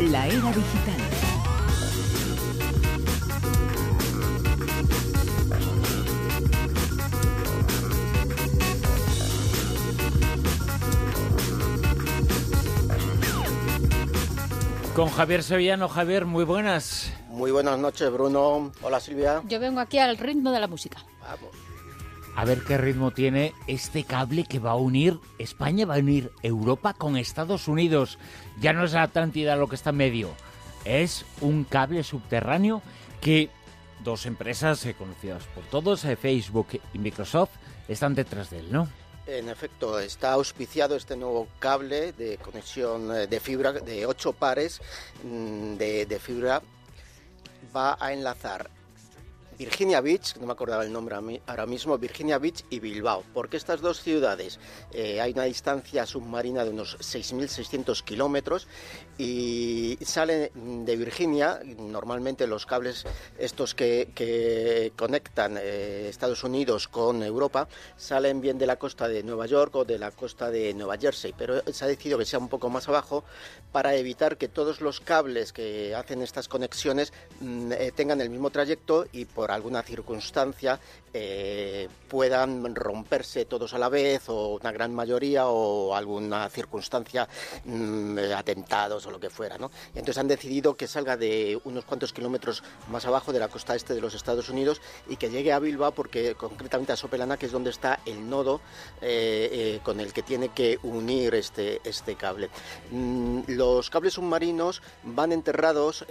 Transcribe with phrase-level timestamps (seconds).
[0.00, 0.94] La era digital.
[14.94, 15.88] Con Javier Sevillano.
[15.88, 17.12] Javier, muy buenas.
[17.28, 18.72] Muy buenas noches, Bruno.
[18.82, 19.42] Hola, Silvia.
[19.46, 21.04] Yo vengo aquí al ritmo de la música.
[21.20, 21.63] Vamos.
[22.36, 26.32] A ver qué ritmo tiene este cable que va a unir España, va a unir
[26.42, 28.18] Europa con Estados Unidos.
[28.60, 30.30] Ya no es la Atlántida lo que está en medio,
[30.84, 32.82] es un cable subterráneo
[33.20, 33.50] que
[34.02, 37.50] dos empresas eh, conocidas por todos, eh, Facebook y Microsoft,
[37.88, 38.88] están detrás de él, ¿no?
[39.26, 44.82] En efecto, está auspiciado este nuevo cable de conexión eh, de fibra de ocho pares
[45.22, 46.60] mm, de, de fibra.
[47.74, 48.70] Va a enlazar
[49.58, 51.14] Virginia Beach, no me acordaba el nombre
[51.46, 54.58] ahora mismo, Virginia Beach y Bilbao, porque estas dos ciudades
[54.92, 58.66] eh, hay una distancia submarina de unos 6.600 kilómetros
[59.18, 63.04] y sale de Virginia, normalmente los cables
[63.38, 69.46] estos que, conectan eh, Estados Unidos con Europa salen bien de la costa de Nueva
[69.46, 72.48] York o de la costa de Nueva Jersey, pero se ha decidido que sea un
[72.48, 73.24] poco más abajo
[73.72, 78.50] para evitar que todos los cables que hacen estas conexiones mm, eh, tengan el mismo
[78.50, 80.78] trayecto y por alguna circunstancia
[81.16, 87.28] eh, puedan romperse todos a la vez o una gran mayoría o alguna circunstancia,
[87.64, 89.56] mm, eh, atentados o lo que fuera.
[89.56, 89.70] ¿no?
[89.90, 93.94] Entonces han decidido que salga de unos cuantos kilómetros más abajo de la costa este
[93.94, 97.52] de los Estados Unidos y que llegue a Bilbao porque concretamente a Sopelana que es
[97.52, 98.60] donde está el nodo
[99.00, 102.50] eh, con el que tiene que unir este, este cable.
[102.90, 106.04] Mm, los cables submarinos van enterrados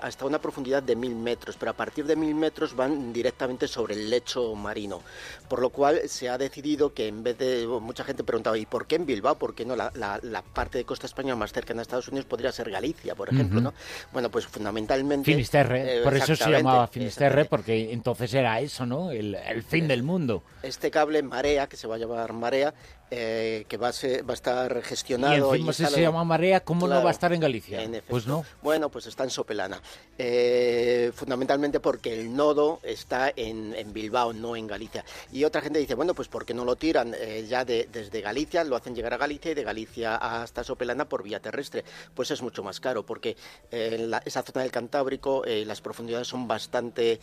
[0.00, 3.94] hasta una profundidad de mil metros, pero a partir de mil metros van directamente sobre
[3.94, 5.00] el lecho marino.
[5.48, 7.66] Por lo cual se ha decidido que en vez de.
[7.80, 9.36] Mucha gente preguntaba, ¿y por qué en Bilbao?
[9.38, 9.74] ¿Por qué no?
[9.76, 13.14] La, la- la parte de costa española más cercana a Estados Unidos podría ser Galicia,
[13.14, 13.72] por ejemplo, ¿no?
[14.12, 15.24] Bueno, pues fundamentalmente.
[15.30, 19.10] Finisterre, eh, por eso se llamaba Finisterre, porque entonces era eso, ¿no?
[19.10, 20.42] El, el fin del mundo.
[20.62, 22.74] Este cable Marea, que se va a llamar Marea,
[23.10, 25.54] eh, que va a, ser- va a estar Y gestionado.
[25.54, 27.82] encima si instalado- se llama Marea, ¿cómo no va a estar en Galicia?
[27.82, 28.44] en pues no.
[28.62, 29.80] Bueno, pues está en Sopelana.
[30.18, 35.04] Eh, fundamentalmente porque el nodo está en, en Bilbao, no en Galicia.
[35.32, 38.64] Y otra gente dice, bueno, pues porque no lo tiran eh, ya de- desde Galicia,
[38.64, 41.84] lo hacen llegar a Galicia y de Galicia hasta Sopelana por vía terrestre.
[42.14, 43.36] Pues es mucho más caro porque
[43.70, 47.20] eh, en la- esa zona del Cantábrico las profundidades son bastante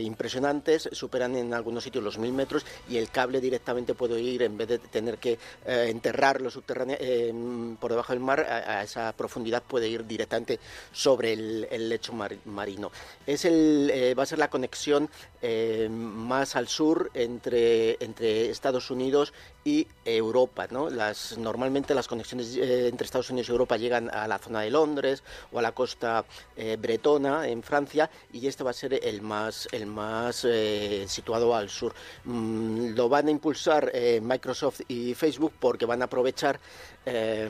[0.00, 4.56] impresionantes, superan en algunos sitios los mil metros y el cable directamente puede ir, en
[4.56, 5.32] vez de tener que
[5.66, 6.50] eh, enterrarlo
[7.00, 7.32] eh,
[7.80, 10.60] por debajo del mar, a, esa profundidad puede ir directamente
[10.92, 12.92] sobre el, lecho mar- marino.
[13.26, 15.08] Es el, eh, va a ser la conexión
[15.40, 19.32] eh, más al sur entre, entre Estados Unidos
[19.64, 20.66] y Europa.
[20.70, 20.90] ¿no?
[20.90, 24.70] Las, normalmente las conexiones eh, entre Estados Unidos y Europa llegan a la zona de
[24.70, 26.24] Londres o a la costa
[26.56, 31.54] eh, bretona en Francia y este va a ser el más, el más eh, situado
[31.54, 31.94] al sur.
[32.24, 36.58] Mm, lo van a impulsar Microsoft y Facebook porque van a aprovechar
[37.06, 37.48] eh,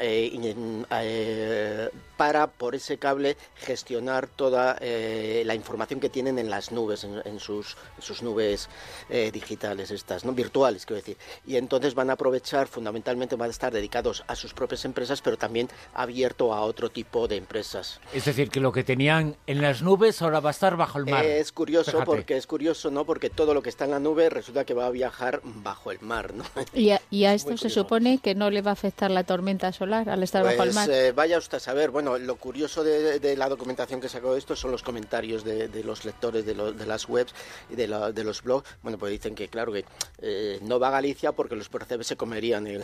[0.00, 0.54] eh,
[0.90, 7.04] eh, para por ese cable gestionar toda eh, la información que tienen en las nubes,
[7.04, 8.68] en, en sus, en sus nubes
[9.10, 10.32] eh, digitales estas, ¿no?
[10.32, 11.16] virtuales, quiero decir.
[11.46, 15.36] Y entonces van a aprovechar, fundamentalmente van a estar dedicados a sus propias empresas, pero
[15.36, 18.00] también abierto a otro tipo de empresas.
[18.12, 21.06] Es decir, que lo que tenían en las nubes ahora va a estar bajo el
[21.06, 21.24] mar.
[21.24, 22.06] Es curioso Fíjate.
[22.06, 23.04] porque es curioso, ¿no?
[23.04, 26.00] Porque todo lo que está en la nube resulta que va a viajar bajo el
[26.00, 26.44] mar, ¿no?
[26.72, 29.70] Y a, y a esto se supone que no le va a afectar la tormenta
[29.72, 30.90] solar al estar bajo el Pues mar.
[30.90, 34.56] eh, vaya usted a saber, bueno, lo curioso de, de la documentación que sacó esto
[34.56, 37.32] son los comentarios de, de los lectores de, lo- de las webs
[37.70, 38.68] y de, la- de los blogs.
[38.82, 39.84] Bueno, pues dicen que claro que
[40.20, 42.66] eh, no va a Galicia porque los percebes se comerían.
[42.66, 42.82] El,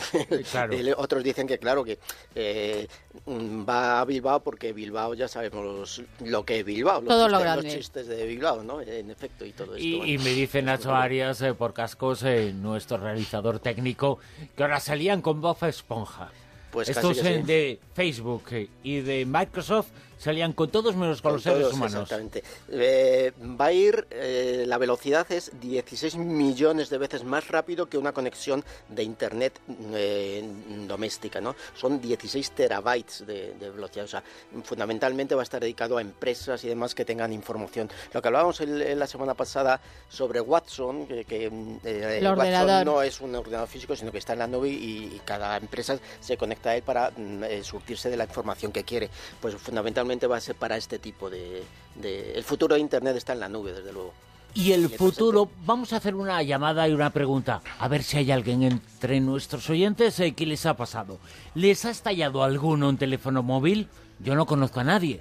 [0.53, 0.72] Claro.
[0.72, 1.98] el- otros dicen que claro que
[2.37, 2.87] eh,
[3.26, 7.00] mm, va a Bilbao porque Bilbao ya sabemos lo que es Bilbao.
[7.00, 7.76] Los, Todo lo chistes, los grande.
[7.78, 8.81] chistes de Bilbao, ¿no?
[8.81, 9.78] En efecto, y todo esto.
[9.84, 10.12] Y, bueno.
[10.12, 14.19] y me dice Nacho Arias eh, por cascos, eh, nuestro realizador técnico,
[14.56, 15.56] que ahora salían con Bob
[15.88, 16.31] Esponja.
[16.71, 17.43] Pues casi Estos que sí.
[17.44, 19.88] de Facebook eh, y de Microsoft
[20.19, 21.94] salían con todos menos con, los seres todos, humanos.
[22.03, 22.43] Exactamente.
[22.70, 27.97] Eh, va a ir, eh, la velocidad es 16 millones de veces más rápido que
[27.99, 29.61] una conexión de Internet
[29.94, 30.43] eh,
[30.87, 31.55] doméstica, ¿no?
[31.75, 34.23] Son 16 terabytes de, de velocidad, o sea,
[34.65, 37.88] fundamentalmente va a estar dedicado a empresas y demás que tengan información.
[38.12, 41.50] Lo que hablábamos el- el- la semana pasada sobre Watson, que, que, eh,
[42.19, 42.85] El Watson ordenador.
[42.87, 45.99] no es un ordenador físico, sino que está en la nube y, y cada empresa
[46.21, 49.09] se conecta a él para mm, eh, surtirse de la información que quiere.
[49.41, 51.62] Pues fundamentalmente va a ser para este tipo de,
[51.96, 54.12] de- El futuro de Internet está en la nube, desde luego.
[54.55, 58.31] Y el futuro, vamos a hacer una llamada y una pregunta, a ver si hay
[58.32, 61.19] alguien entre nuestros oyentes eh, que les ha pasado.
[61.55, 63.88] ¿Les ha estallado alguno un teléfono móvil?
[64.20, 65.20] Yo no conozco a nadie.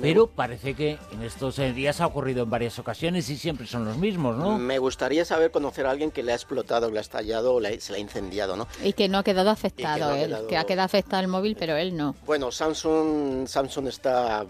[0.00, 3.84] Pero parece que en estos eh, días ha ocurrido en varias ocasiones y siempre son
[3.84, 4.58] los mismos, ¿no?
[4.58, 7.92] Me gustaría saber conocer a alguien que le ha explotado, le ha estallado o se
[7.92, 8.66] le ha incendiado, ¿no?
[8.82, 11.96] Y que no ha quedado afectado él, que ha quedado afectado el móvil, pero él
[11.96, 12.14] no.
[12.24, 14.44] Bueno, Samsung, Samsung está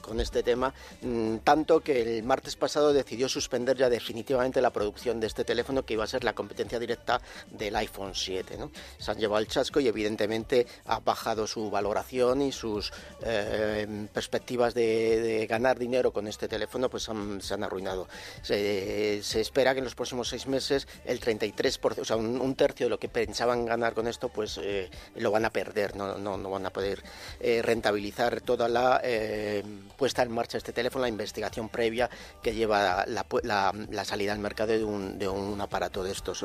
[0.00, 5.20] con, este tema, mm, tanto que el martes pasado decidió suspender ya definitivamente la producción
[5.20, 7.20] de este teléfono que iba a ser la competencia directa
[7.50, 8.56] del iPhone 7.
[8.58, 8.72] ¿no?
[8.98, 14.47] Se han llevado el chasco y evidentemente ha bajado su valoración y sus eh, perspectivas
[14.56, 17.08] de, ganar dinero con este teléfono pues
[17.40, 18.08] se han arruinado.
[18.42, 22.90] Se, espera que en los próximos seis meses el 33%, o sea, un, tercio de
[22.90, 26.50] lo que pensaban ganar con esto, pues eh, lo van a perder, no, no, no
[26.50, 27.02] van a poder
[27.40, 29.62] eh, rentabilizar toda la eh,
[29.96, 32.08] puesta en marcha de este teléfono, la investigación previa
[32.42, 36.44] que lleva la, la, salida al mercado de un, de un aparato de estos.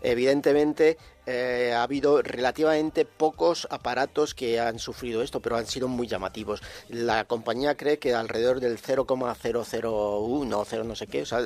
[0.00, 0.96] Evidentemente,
[1.26, 6.62] eh, ha habido relativamente pocos aparatos que han sufrido esto, pero han sido muy llamativos.
[6.88, 11.40] La compañía cree que alrededor del 0,001 o 0 no sé qué, o sea,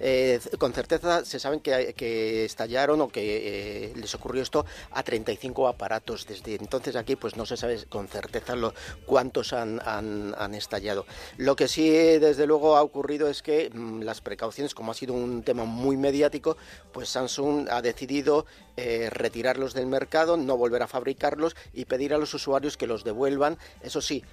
[0.00, 5.68] eh, con certeza se saben que, estallaron o que eh, les ocurrió esto a 35
[5.68, 6.26] aparatos.
[6.26, 8.74] Desde entonces aquí pues no se sabe con certeza lo,
[9.04, 11.06] cuántos han, han, estallado.
[11.36, 15.14] Lo que sí desde luego ha ocurrido es que mm, las precauciones, como ha sido
[15.14, 16.56] un tema muy mediático,
[16.92, 22.18] pues Samsung ha decidido eh, retirarlos del mercado, no volver a fabricarlos y pedir a
[22.18, 24.24] los usuarios que los devuelvan, eso sí,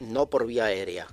[0.00, 1.06] no por vía aérea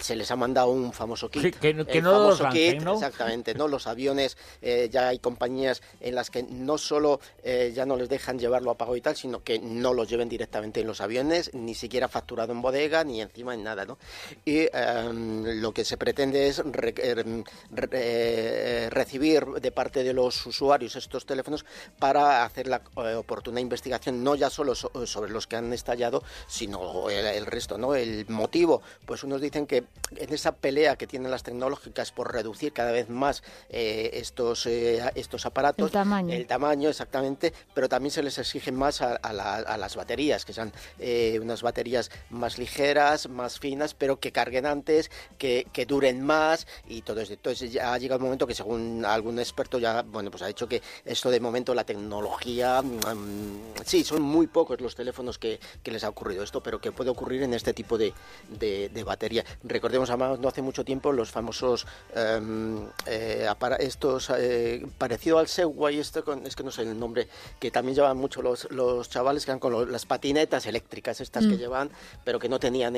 [0.00, 1.56] se les ha mandado un famoso kit.
[1.56, 3.68] que, no famoso kit, exactamente, ¿no?
[3.68, 8.08] Los aviones, eh, ya hay compañías en las que no solo eh, ya no les
[8.08, 11.52] dejan llevarlo a pago y tal, sino que no los lleven directamente en los aviones,
[11.54, 13.98] ni siquiera facturado en bodega, ni encima en nada, ¿no?
[14.44, 17.44] Y em, lo que se pretende es em,
[17.92, 21.64] eh, recibir de parte de los usuarios estos teléfonos
[21.98, 22.82] para hacer la
[23.16, 27.94] oportuna investigación, no ya solo sobre los que han estallado, sino el, el resto, ¿no?
[27.94, 29.77] El motivo, pues unos dicen que
[30.16, 35.02] en esa pelea que tienen las tecnológicas por reducir cada vez más eh, estos, eh,
[35.14, 36.34] estos aparatos, el tamaño.
[36.34, 41.38] el tamaño exactamente, pero también se les exige más a, las baterías, que sean eh,
[41.40, 47.20] unas baterías más ligeras, más finas, pero que carguen antes, que, duren más y todo
[47.20, 47.32] eso.
[47.32, 50.68] Entonces ya ha llegado un momento que según algún experto ya, bueno, pues ha dicho
[50.68, 56.04] que esto de momento la tecnología, mm, sí, son muy pocos los teléfonos que, les
[56.04, 58.12] ha ocurrido esto, pero que puede ocurrir en este tipo de,
[58.50, 59.44] de batería.
[59.62, 63.48] Recordemos además no hace mucho tiempo los famosos em, eh,
[63.80, 67.28] estos eh, parecido al Segway, este es que no sé el nombre,
[67.58, 71.54] que también llevan mucho los, los chavales que eran con las patinetas eléctricas estas que
[71.54, 71.58] mm.
[71.58, 71.90] llevan,
[72.24, 72.94] pero que no tenían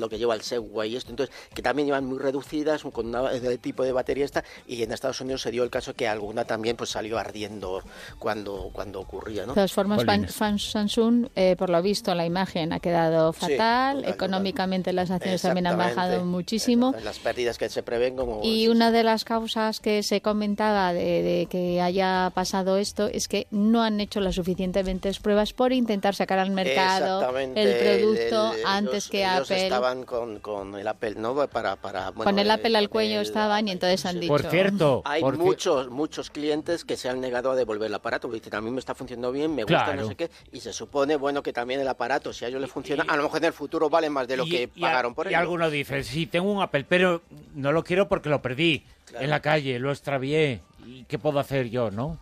[0.00, 3.82] lo que lleva el Segway esto, entonces que también llevan muy reducidas con un tipo
[3.82, 6.90] de batería esta y en Estados Unidos se dio el caso que alguna también pues
[6.90, 7.82] salió ardiendo
[8.18, 9.48] cuando cuando ocurría, ¿no?
[9.48, 15.10] De todas formas, Samsung eh, por lo visto la imagen ha quedado fatal, económicamente las
[15.10, 16.94] acciones también han bajado muchísimo.
[17.02, 18.40] Las pérdidas que se prevén como...
[18.42, 23.46] Y una de las causas que se comentaba de, que haya pasado esto es que
[23.50, 29.24] no han hecho las suficientemente pruebas por intentar sacar al mercado el producto antes que
[29.24, 29.64] Apple.
[29.64, 31.34] estaban con, con, el Apple, ¿no?
[31.48, 34.32] Para, para, con el Apple al cuello estaban y entonces han dicho...
[34.32, 35.02] Por cierto...
[35.04, 38.60] Hay muchos, muchos clientes que se han negado a devolver el aparato, porque dicen, a
[38.60, 41.52] mí me está funcionando bien, me gusta, no sé qué, y se supone, bueno, que
[41.52, 44.10] también el aparato, si a ellos les funciona, a lo mejor en el futuro vale
[44.10, 45.32] más de lo que pagaron por él.
[45.32, 47.22] Y alguno dice, sí, tengo un Apple, pero
[47.54, 48.84] no lo quiero porque lo perdí
[49.18, 50.60] en la calle, lo extravié.
[50.86, 52.18] ¿Y qué puedo hacer yo, no?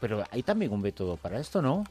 [0.00, 1.84] pero hay también un método para esto, ¿no?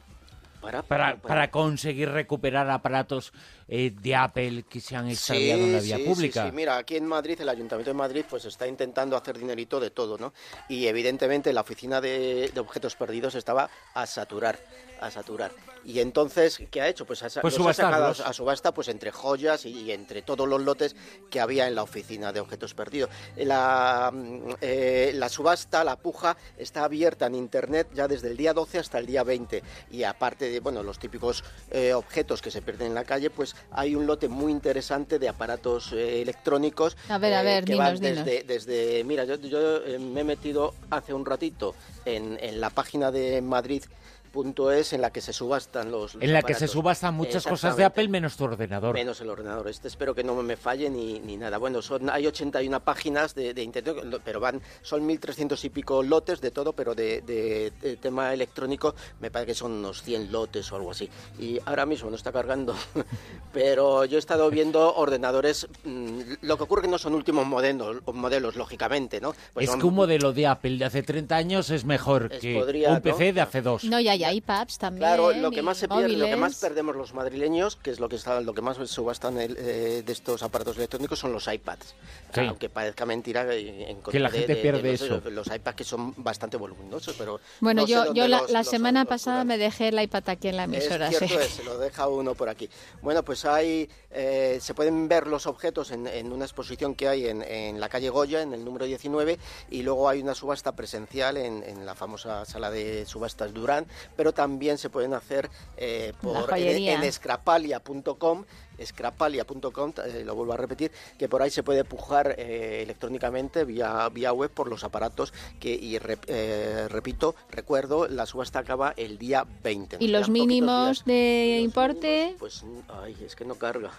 [0.60, 3.32] Para, para, conseguir recuperar aparatos
[3.66, 6.44] eh, de Apple que se han extraviado en la vía pública.
[6.44, 9.88] Sí, mira, aquí en Madrid, el Ayuntamiento de Madrid, pues está intentando hacer dinerito de
[9.88, 10.34] todo, ¿no?
[10.68, 14.58] Y evidentemente la oficina de objetos perdidos estaba a saturar,
[15.00, 15.52] a saturar.
[15.84, 17.06] Y entonces, ¿qué ha hecho?
[17.06, 20.94] Pues ha, pues sacado a subasta pues entre joyas y, entre todos los lotes
[21.30, 23.10] que había en la oficina de objetos perdidos.
[23.36, 28.52] La, mm, eh, la subasta, la puja, está abierta en Internet ya desde el día
[28.52, 29.62] 12 hasta el día 20.
[29.90, 33.56] Y aparte de bueno, los típicos eh, objetos que se pierden en la calle, pues
[33.70, 36.96] hay un lote muy interesante de aparatos eh, electrónicos.
[37.08, 41.14] A ver, a ver, que van desde, desde, mira, yo, yo me he metido hace
[41.14, 43.82] un ratito en, en la página de Madrid
[44.30, 47.76] Punto es en la que se subastan los, En la que se subastan muchas cosas
[47.76, 48.94] de Apple menos tu ordenador.
[48.94, 49.68] Menos el ordenador.
[49.68, 51.58] Este espero que no me falle ni, ni nada.
[51.58, 56.40] Bueno, son hay 81 páginas de, de internet, pero van son 1.300 y pico lotes
[56.40, 60.76] de todo, pero de, de, tema electrónico me parece que son unos 100 lotes o
[60.76, 61.08] algo así.
[61.38, 62.74] Y ahora mismo no está cargando,
[63.52, 65.66] pero yo he estado viendo ordenadores.
[65.84, 69.34] Mm, lo que ocurre que no son últimos modelos, modelos lógicamente, ¿no?
[69.54, 73.00] Pues es que un modelo de Apple de hace 30 años es mejor que un
[73.00, 73.84] PC de hace dos.
[73.84, 75.00] No, ya hay iPads también.
[75.00, 78.08] Claro, lo que más se pierde, lo que más perdemos los madrileños, que es lo
[78.08, 81.94] que está, lo que más subastan el, eh, de estos aparatos electrónicos son los iPads.
[82.36, 85.20] Aunque parezca mentira en que la gente pierde eso.
[85.30, 89.88] Los, iPads que son bastante voluminosos, pero bueno, yo, yo la, semana pasada me dejé
[89.88, 91.08] el iPad aquí en la emisora.
[91.08, 92.68] Es cierto, se lo deja uno por aquí.
[93.02, 97.26] Bueno, pues hay, eh, se pueden ver los objetos en, en una exposición que hay
[97.26, 99.38] en, en, la calle Goya, en el número 19,
[99.70, 103.86] y luego hay una subasta presencial en, en la famosa sala de subastas Durán,
[104.16, 108.44] pero también se pueden hacer eh, por, en, en scrapalia.com
[108.84, 114.08] scrapalia.com, eh, lo vuelvo a repetir, que por ahí se puede pujar eh, electrónicamente vía,
[114.08, 119.46] vía web por los aparatos que, y eh, repito, recuerdo, la subasta acaba el día
[119.62, 119.98] 20.
[120.00, 122.36] ¿Y los mínimos de importe?
[122.38, 123.90] pues, ay, es que no carga.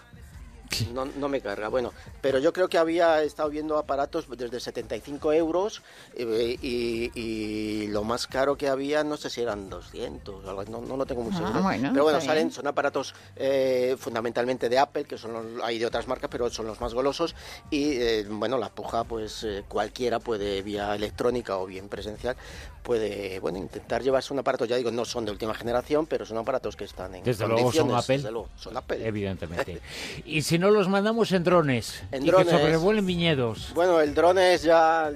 [0.92, 1.68] No, no me carga.
[1.68, 5.82] Bueno, pero yo creo que había estado viendo aparatos desde 75 euros
[6.14, 11.04] eh, y, lo más caro que había, no sé si eran 200, no, no lo
[11.04, 11.92] tengo muy ah, seguro.
[11.92, 16.30] pero bueno, salen, son aparatos eh, fundamentalmente de Apple, que son hay de otras marcas,
[16.30, 17.34] pero son los más golosos.
[17.70, 22.36] Y eh, bueno, la puja, pues cualquiera puede, vía electrónica o bien presencial,
[22.82, 26.38] puede bueno intentar llevarse un aparato, ya digo, no son de última generación, pero son
[26.38, 29.06] aparatos que están en desde luego son Apple, desde luego, son Apple.
[29.06, 29.80] Evidentemente.
[30.24, 33.72] y si no los mandamos en drones, en drones, que sobrevuelen viñedos.
[33.74, 35.10] Bueno, el drones ya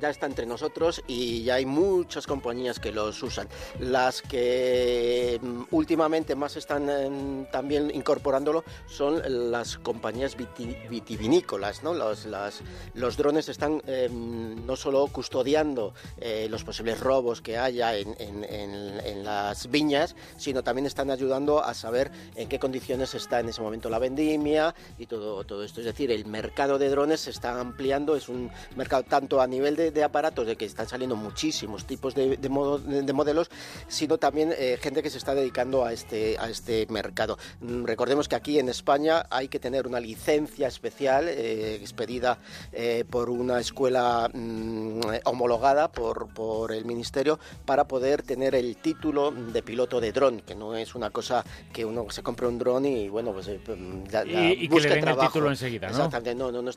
[0.00, 3.48] ya está entre nosotros y ya hay muchas compañías que los usan.
[3.78, 11.82] Las que mm, últimamente más están em, también incorporándolo son las compañías vitivinícolas.
[11.82, 11.94] ¿no?
[11.94, 12.62] Los, las,
[12.94, 19.24] los drones están em, no solo custodiando eh, los posibles robos que haya en, en,
[19.24, 23.90] las viñas, sino también están ayudando a saber en qué condiciones está en ese momento
[23.90, 25.80] la vendimia y todo, todo esto.
[25.80, 29.76] Es decir, el mercado de drones se está ampliando, es un mercado tanto a nivel
[29.76, 32.48] de de, aparatos, de que están saliendo muchísimos tipos de, de,
[33.12, 33.50] modelos,
[33.88, 37.38] sino también eh, gente que se está dedicando a este, a este mercado.
[37.60, 42.38] Mm, recordemos que aquí en España hay que tener una licencia especial eh, expedida
[42.72, 49.30] eh, por una escuela mm, homologada por, por el Ministerio para poder tener el título
[49.30, 52.86] de piloto de dron, que no es una cosa que uno se compre un dron
[52.86, 53.48] y bueno, pues
[54.10, 55.96] la, y, que le den el título enseguida, ¿no?
[55.96, 56.70] Exactamente, no, no, no,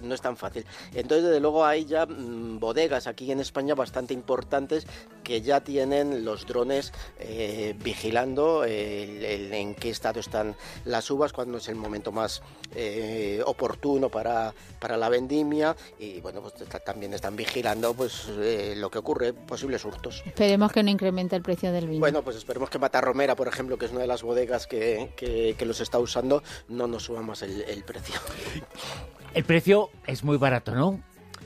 [0.00, 0.64] no es tan fácil.
[0.94, 2.27] Entonces, desde luego, hay ya mm,
[2.58, 4.86] bodegas aquí en España bastante importantes
[5.24, 11.68] que ya tienen los drones eh, vigilando en qué estado están las uvas, cuando es
[11.68, 12.42] el momento más
[12.74, 16.54] eh, oportuno para, para la vendimia y bueno, pues
[16.84, 20.22] también están vigilando pues eh, lo que ocurre, posibles hurtos.
[20.24, 22.00] Esperemos que no incremente el precio del vino.
[22.00, 25.66] Bueno, pues esperemos que Matarromera, por ejemplo, que es una de las bodegas que, que,
[25.66, 28.14] los está usando, no nos suba más el, el precio.
[29.34, 31.02] El precio es muy barato, ¿no?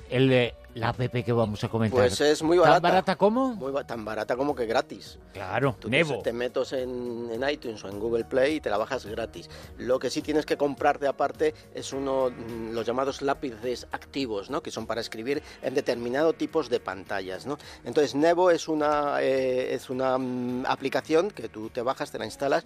[0.08, 1.98] El de la app que vamos a comentar.
[1.98, 2.80] Pues es muy barata.
[2.80, 3.54] ¿Tan barata como?
[3.54, 5.18] Muy, tan barata como que gratis.
[5.32, 5.90] Claro, Tú
[6.22, 9.50] Te, metes en, iTunes o en Google Play y te la bajas gratis.
[9.78, 14.50] Lo que sí tienes que comprar de aparte es uno, mm, los llamados lápices activos,
[14.50, 14.62] ¿no?
[14.62, 17.58] Que son para escribir en determinado tipos de pantallas, ¿no?
[17.84, 22.24] Entonces Nevo es una, eh, es una mm, aplicación que tú te bajas, te la
[22.24, 22.64] instalas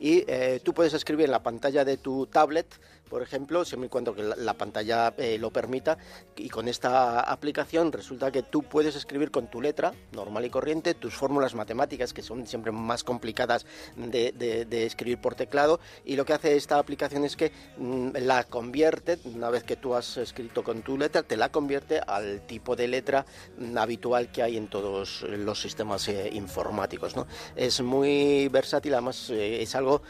[0.00, 2.66] y eh, tú puedes escribir en la pantalla de tu tablet
[3.08, 5.98] por ejemplo, siempre y cuando la, pantalla eh, lo permita,
[6.36, 10.94] y con esta aplicación resulta que tú puedes escribir con tu letra normal y corriente
[10.94, 16.32] tus fórmulas matemáticas, que son siempre más complicadas de, escribir por teclado, y lo que
[16.32, 20.82] hace esta aplicación es que mm, la convierte, una vez que tú has escrito con
[20.82, 23.26] tu letra, te la convierte al tipo de letra
[23.58, 27.16] mm, habitual que hay en todos los sistemas eh, informáticos.
[27.16, 27.26] ¿no?
[27.56, 30.02] Es muy versátil, además eh, es algo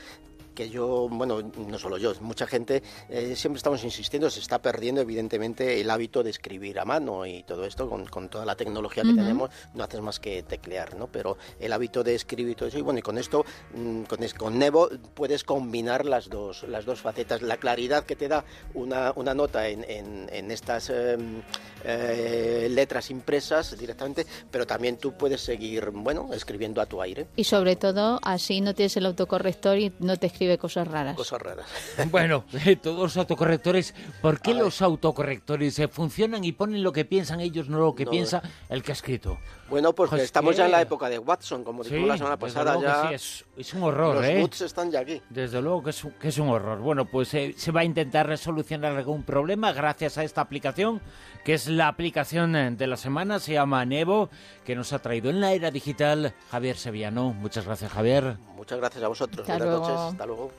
[0.58, 5.00] que yo, bueno, no solo yo, mucha gente, eh, siempre estamos insistiendo, se está perdiendo
[5.00, 9.04] evidentemente el hábito de escribir a mano y todo esto, con, con toda la tecnología
[9.04, 11.06] que tenemos, no haces más que teclear, ¿no?
[11.06, 14.18] Pero el hábito de escribir y todo eso, y bueno, y con esto, mm, con,
[14.36, 19.12] con Nevo puedes combinar las dos, las dos facetas, la claridad que te da una,
[19.14, 21.40] una nota en, en, estas em,
[21.84, 27.28] eh, letras impresas directamente, pero también tú puedes seguir, bueno, escribiendo a tu aire.
[27.36, 31.16] Y sobre todo, así no tienes el autocorrector y no te escribes cosas raras.
[31.16, 31.66] Cosas raras.
[32.10, 37.04] Bueno, eh, todos los autocorrectores, ¿por qué los autocorrectores eh, funcionan y ponen lo que
[37.04, 39.38] piensan ellos, no lo que piensa el que ha escrito?
[39.68, 42.80] Bueno, pues, pues estamos ya en la época de Watson, como dijimos la semana pasada.
[42.80, 44.40] Ya es, un horror, los ¿eh?
[44.40, 45.20] Los están ya aquí.
[45.30, 46.78] Desde luego que es, un, que es un horror.
[46.78, 51.00] Bueno, pues eh, se va a intentar resolucionar algún problema gracias a esta aplicación,
[51.44, 54.30] que es la aplicación eh, de la semana, se llama Nevo,
[54.64, 57.32] que nos ha traído en la era digital Javier Sevillano.
[57.32, 58.36] Muchas gracias, Javier.
[58.54, 59.46] Muchas gracias a vosotros.
[59.46, 59.96] Buenas noches.
[59.96, 60.52] Hasta luego.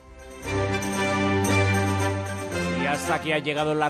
[2.82, 3.88] Y hasta aquí ha llegado la